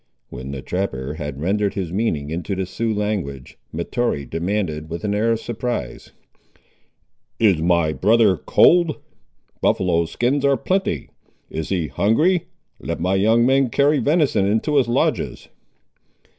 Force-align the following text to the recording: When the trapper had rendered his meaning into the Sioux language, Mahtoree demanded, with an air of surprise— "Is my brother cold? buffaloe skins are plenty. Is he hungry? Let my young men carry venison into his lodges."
When 0.29 0.49
the 0.49 0.63
trapper 0.63 1.13
had 1.13 1.39
rendered 1.41 1.75
his 1.75 1.93
meaning 1.93 2.31
into 2.31 2.55
the 2.55 2.65
Sioux 2.65 2.91
language, 2.91 3.59
Mahtoree 3.71 4.25
demanded, 4.25 4.89
with 4.89 5.03
an 5.03 5.13
air 5.13 5.31
of 5.33 5.39
surprise— 5.39 6.11
"Is 7.37 7.61
my 7.61 7.93
brother 7.93 8.35
cold? 8.35 8.97
buffaloe 9.61 10.05
skins 10.05 10.43
are 10.43 10.57
plenty. 10.57 11.11
Is 11.51 11.69
he 11.69 11.85
hungry? 11.87 12.47
Let 12.79 12.99
my 12.99 13.13
young 13.13 13.45
men 13.45 13.69
carry 13.69 13.99
venison 13.99 14.47
into 14.47 14.77
his 14.77 14.87
lodges." 14.87 15.49